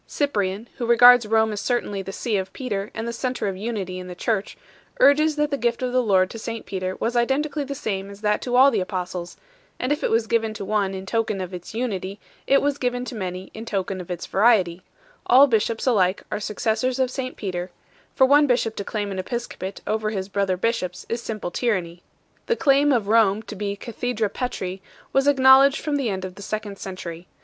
[0.07, 3.99] Cyprian, who regards Rome as certainly the see of Peter and the centre of unity
[3.99, 4.57] in the church
[4.93, 8.09] 8, urges that the gift of the Lord to St Peter was identically the same
[8.09, 9.37] as that to all the Apostles;
[9.79, 13.13] if it was given to one in token of its unity, ifc was given to
[13.13, 14.81] many in token of its variety 9;
[15.27, 17.75] all bishops alike are successors of St Peter 10;
[18.15, 22.01] for one bishop to claim an episcopate over his brother bishops is simple tyranny
[22.47, 22.47] 11.
[22.47, 24.81] The claim of Rome to be "cathedra Petri"
[25.13, 27.27] was ac knowledged from the end of the second century.